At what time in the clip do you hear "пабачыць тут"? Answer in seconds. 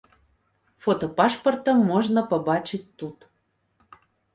2.35-3.33